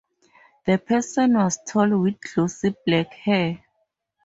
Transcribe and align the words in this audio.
That 0.65 0.87
person 0.87 1.35
was 1.35 1.59
tall 1.63 1.99
with 2.01 2.19
glossy 2.21 2.73
black 2.87 3.13
hair. 3.13 3.63